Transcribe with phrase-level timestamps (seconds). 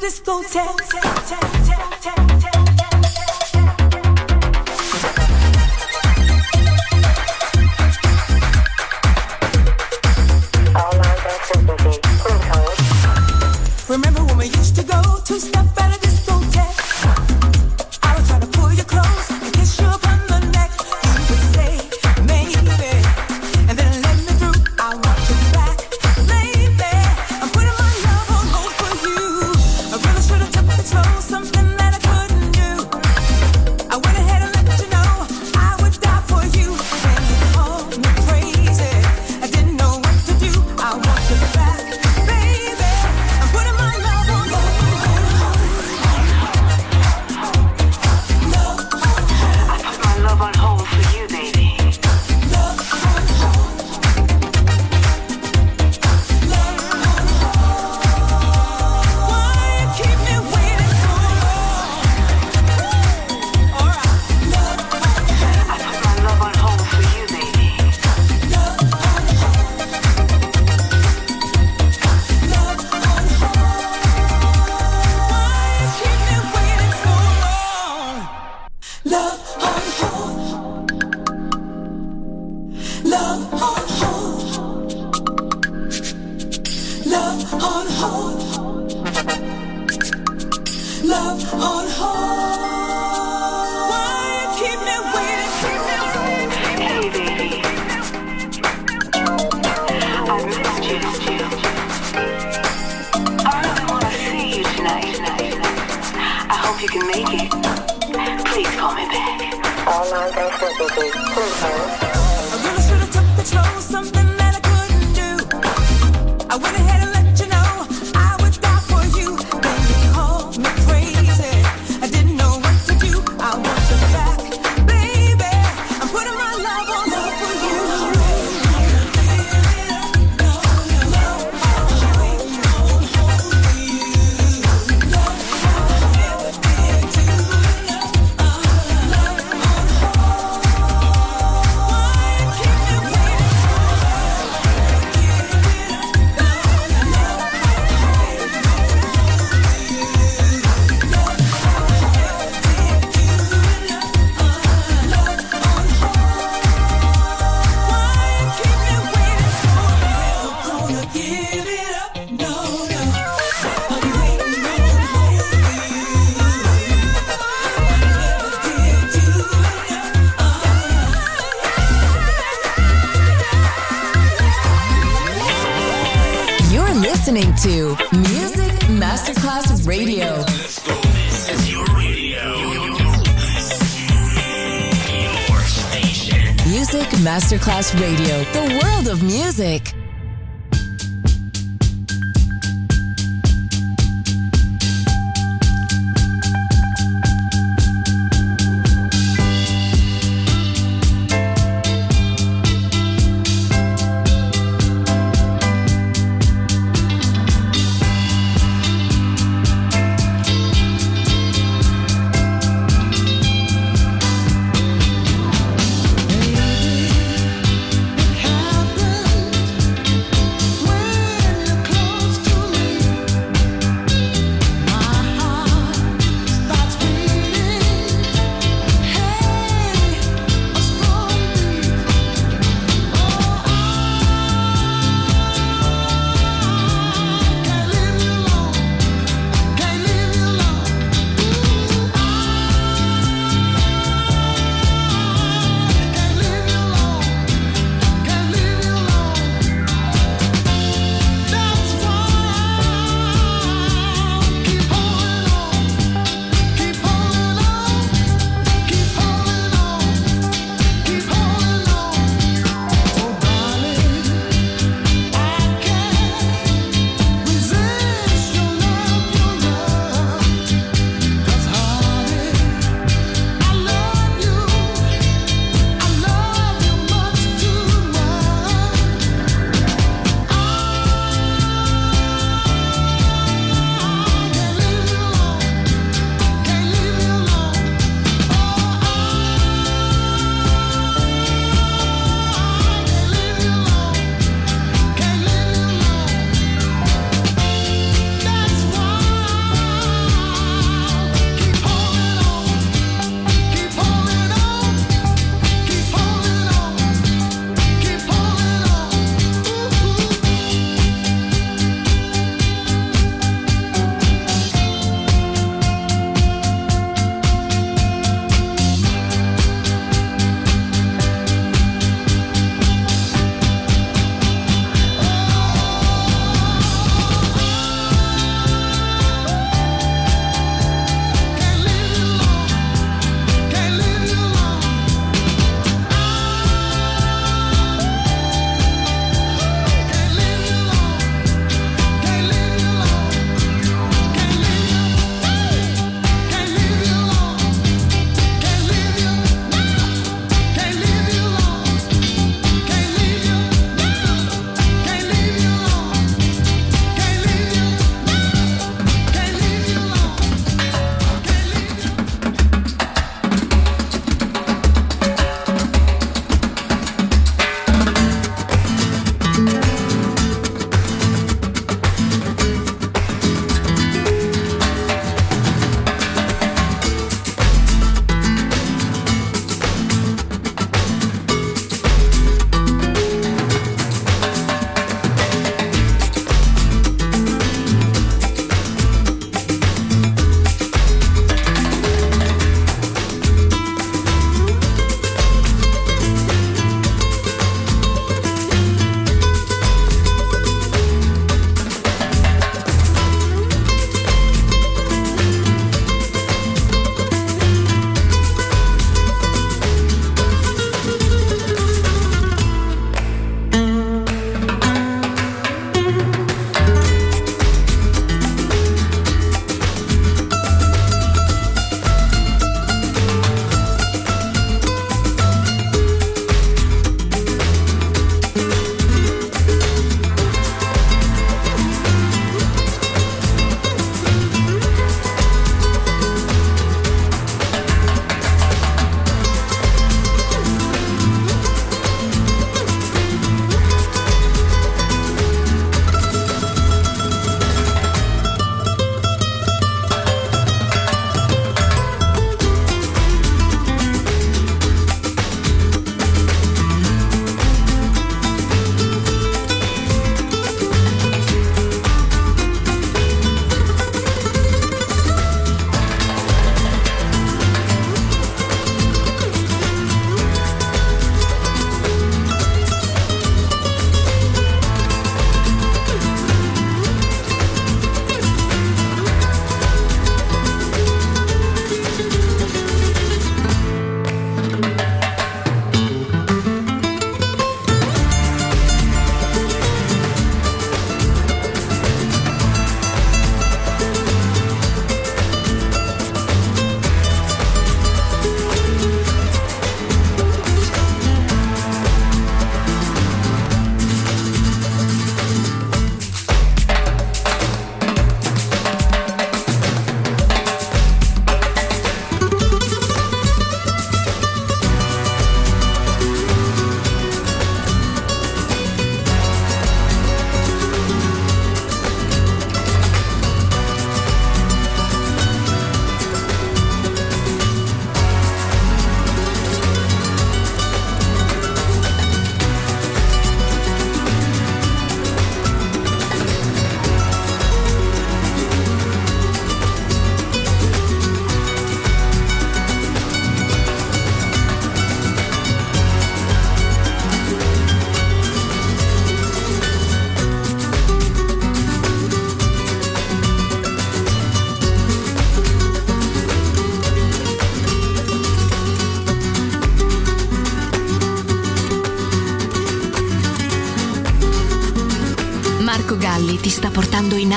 [0.00, 0.77] discotheque.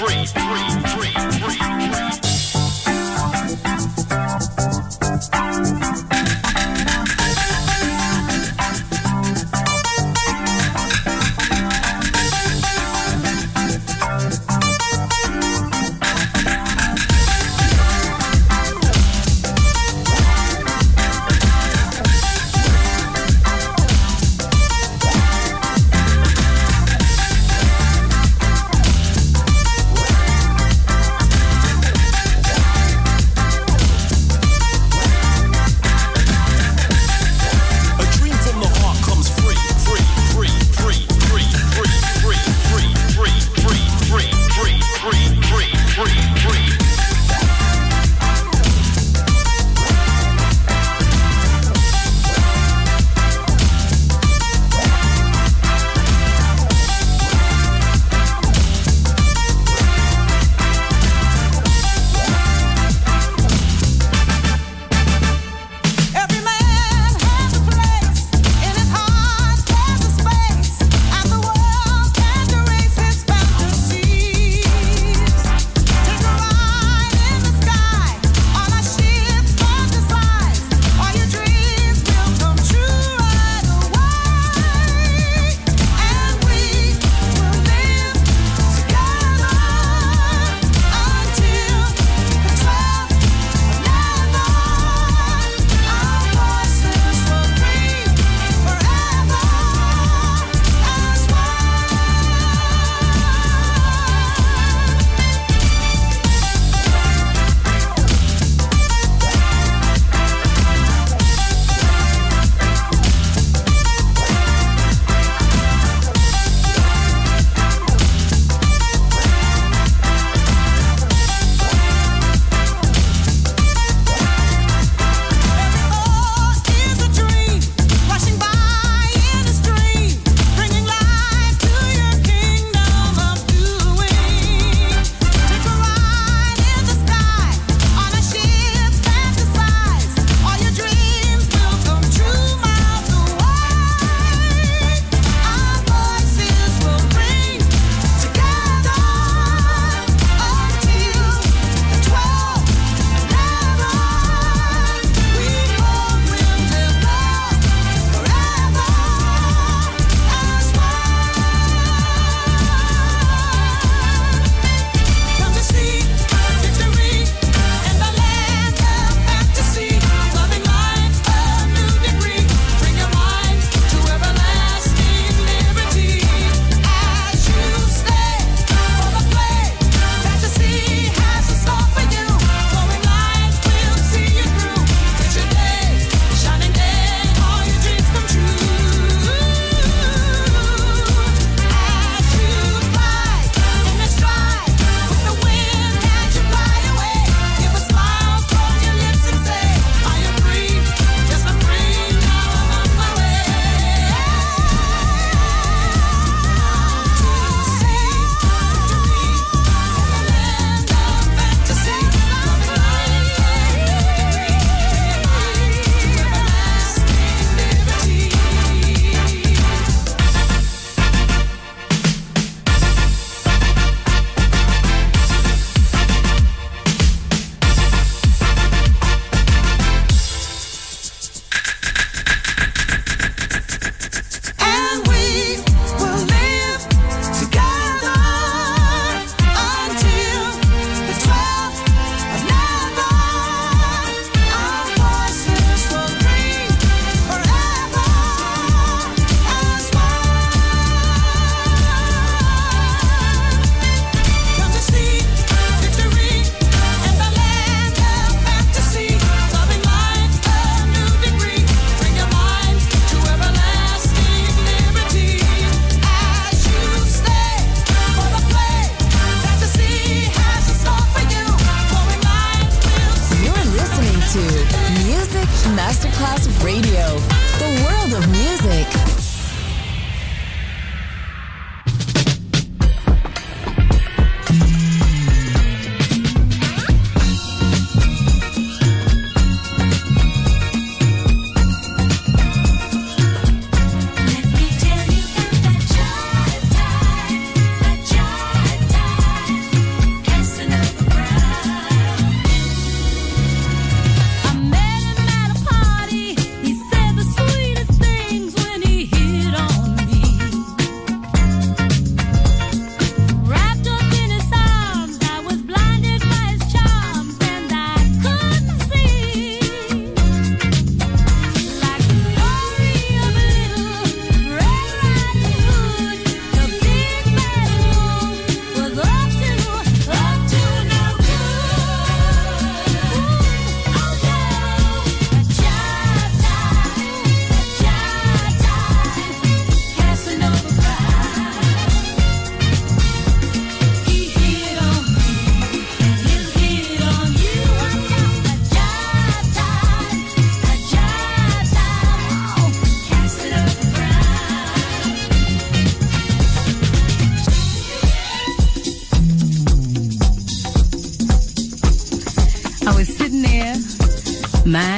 [0.00, 0.24] free.
[0.24, 0.69] free.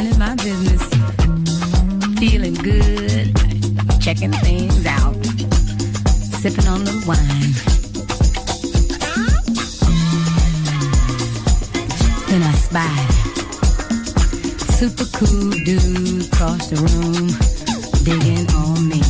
[0.02, 0.82] minding my business,
[2.18, 3.32] feeling good,
[4.00, 5.14] checking things out,
[6.40, 7.52] sipping on the wine.
[12.28, 13.06] Then I spy
[14.72, 17.28] super cool dude across the room,
[18.02, 19.02] digging on me.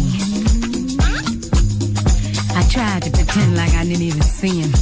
[2.55, 4.82] I tried to pretend like I didn't even see him.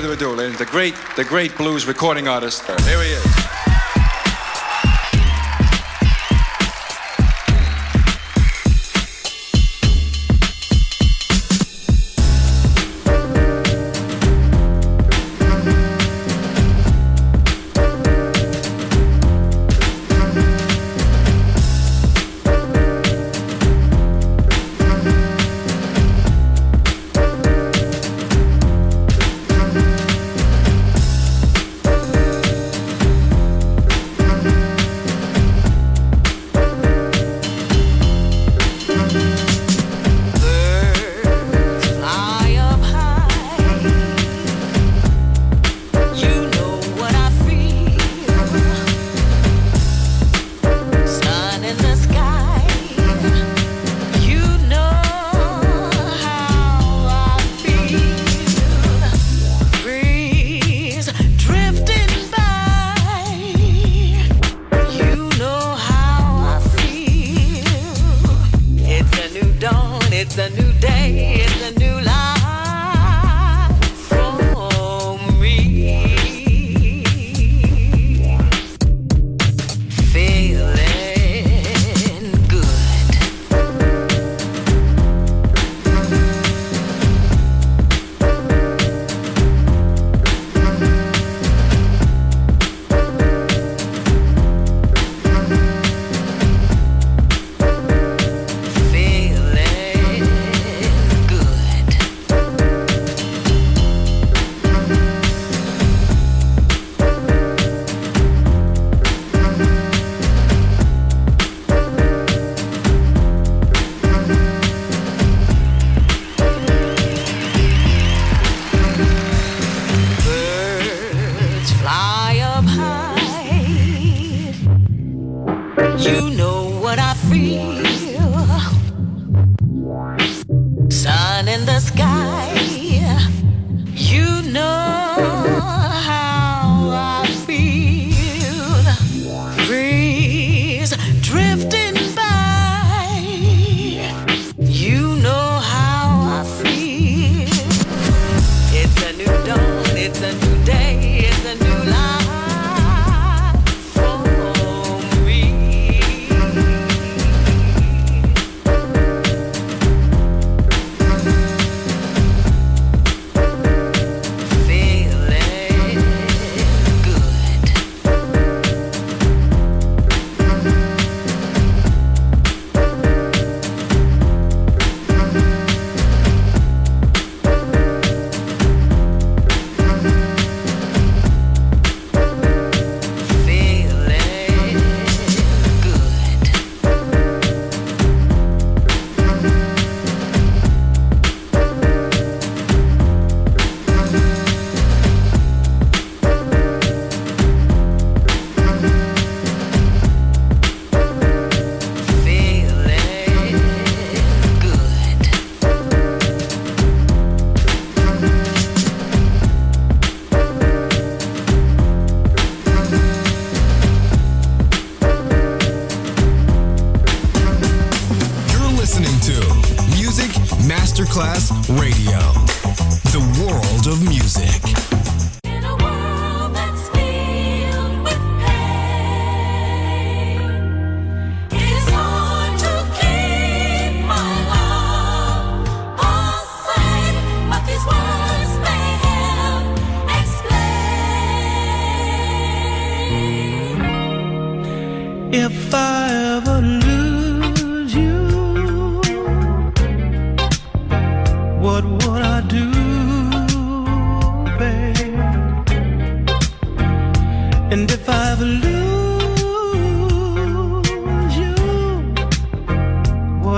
[0.00, 2.64] further ado, ladies, the great, the great blues recording artist.
[2.86, 3.59] Here he is.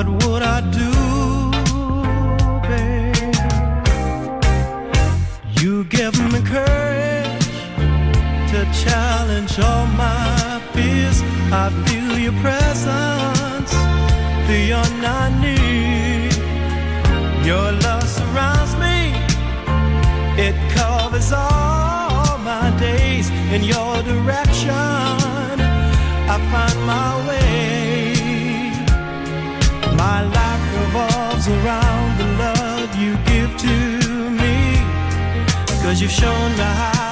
[0.05, 0.91] what would I do,
[2.69, 3.35] babe?
[5.61, 7.47] You give me courage
[8.51, 11.23] to challenge all my fears.
[11.53, 13.73] I feel your presence,
[14.49, 16.33] the one I need.
[17.47, 19.15] Your love surrounds me,
[20.47, 23.31] it covers all my days.
[23.55, 24.73] In your direction,
[26.35, 27.42] I find my way.
[30.09, 34.57] My life revolves around the love you give to me.
[35.81, 37.12] Cause you've shown me how.